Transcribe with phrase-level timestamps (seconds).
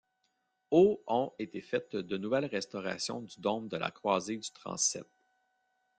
[0.71, 5.05] Au ont été faites de nouvelles restaurations du dôme de la croisée du transept.